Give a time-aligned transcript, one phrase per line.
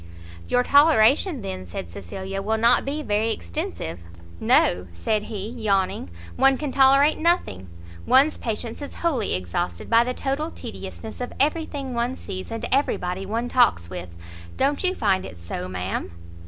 [0.47, 3.99] "Your toleration, then," said Cecilia, "will not be very extensive."
[4.39, 7.69] "No," said he, yawning, "one can tolerate nothing!
[8.07, 12.65] one's patience is wholly exhausted by the total tediousness of every thing one sees, and
[12.71, 14.15] every body one talks with.
[14.57, 16.09] Don't you find it so, ma'am?"